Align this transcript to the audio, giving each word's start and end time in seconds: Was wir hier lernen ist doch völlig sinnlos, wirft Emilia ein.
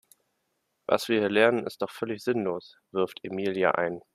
Was 0.87 1.09
wir 1.09 1.19
hier 1.19 1.29
lernen 1.29 1.67
ist 1.67 1.83
doch 1.83 1.91
völlig 1.91 2.23
sinnlos, 2.23 2.79
wirft 2.89 3.19
Emilia 3.23 3.69
ein. 3.75 4.01